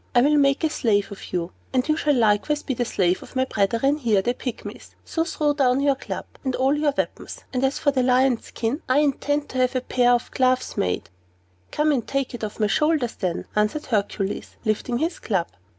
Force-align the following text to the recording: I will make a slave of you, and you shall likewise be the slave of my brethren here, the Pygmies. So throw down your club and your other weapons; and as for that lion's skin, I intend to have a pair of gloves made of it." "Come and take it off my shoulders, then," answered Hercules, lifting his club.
I 0.15 0.21
will 0.23 0.35
make 0.37 0.63
a 0.63 0.69
slave 0.71 1.11
of 1.11 1.31
you, 1.31 1.51
and 1.71 1.87
you 1.87 1.95
shall 1.95 2.15
likewise 2.15 2.63
be 2.63 2.73
the 2.73 2.85
slave 2.85 3.21
of 3.21 3.35
my 3.35 3.45
brethren 3.45 3.97
here, 3.97 4.23
the 4.23 4.33
Pygmies. 4.33 4.95
So 5.05 5.23
throw 5.23 5.53
down 5.53 5.79
your 5.79 5.93
club 5.93 6.25
and 6.43 6.55
your 6.55 6.69
other 6.87 7.03
weapons; 7.03 7.43
and 7.53 7.63
as 7.63 7.77
for 7.77 7.91
that 7.91 8.03
lion's 8.03 8.45
skin, 8.47 8.81
I 8.89 8.97
intend 8.97 9.49
to 9.49 9.59
have 9.59 9.75
a 9.75 9.81
pair 9.81 10.13
of 10.13 10.31
gloves 10.31 10.75
made 10.75 11.01
of 11.01 11.05
it." 11.05 11.09
"Come 11.69 11.91
and 11.91 12.07
take 12.07 12.33
it 12.33 12.43
off 12.43 12.59
my 12.59 12.65
shoulders, 12.65 13.13
then," 13.13 13.45
answered 13.55 13.85
Hercules, 13.85 14.55
lifting 14.65 14.97
his 14.97 15.19
club. 15.19 15.49